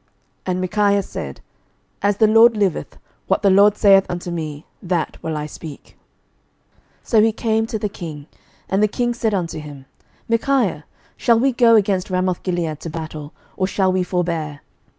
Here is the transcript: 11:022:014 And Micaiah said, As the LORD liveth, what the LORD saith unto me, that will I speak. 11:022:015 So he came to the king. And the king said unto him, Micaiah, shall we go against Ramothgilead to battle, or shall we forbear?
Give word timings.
11:022:014 0.00 0.08
And 0.52 0.60
Micaiah 0.62 1.02
said, 1.02 1.40
As 2.00 2.16
the 2.16 2.26
LORD 2.26 2.56
liveth, 2.56 2.96
what 3.26 3.42
the 3.42 3.50
LORD 3.50 3.76
saith 3.76 4.06
unto 4.08 4.30
me, 4.30 4.64
that 4.82 5.22
will 5.22 5.36
I 5.36 5.44
speak. 5.44 5.98
11:022:015 7.04 7.10
So 7.10 7.20
he 7.20 7.32
came 7.32 7.66
to 7.66 7.78
the 7.78 7.88
king. 7.90 8.26
And 8.70 8.82
the 8.82 8.88
king 8.88 9.12
said 9.12 9.34
unto 9.34 9.60
him, 9.60 9.84
Micaiah, 10.26 10.86
shall 11.18 11.38
we 11.38 11.52
go 11.52 11.74
against 11.74 12.08
Ramothgilead 12.08 12.78
to 12.78 12.88
battle, 12.88 13.34
or 13.58 13.66
shall 13.66 13.92
we 13.92 14.02
forbear? 14.02 14.62